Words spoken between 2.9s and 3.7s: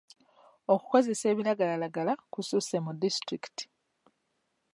disitulikiti.